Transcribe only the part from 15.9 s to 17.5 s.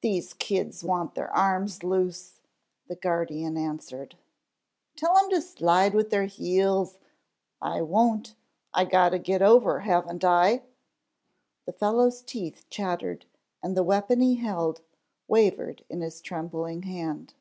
in his trembling hand.